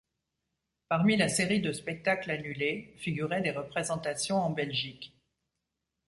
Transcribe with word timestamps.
Parmi 0.89 1.15
la 1.15 1.29
série 1.29 1.59
de 1.61 1.71
spectacles 1.71 2.31
annulés 2.31 2.95
figuraient 2.97 3.43
des 3.43 3.51
représentations 3.51 4.37
en 4.41 4.49
Belgique. 4.49 5.13